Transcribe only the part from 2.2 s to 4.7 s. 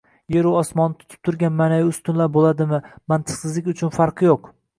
bo‘ladimi– mantiqsizlik uchun farqi yo‘q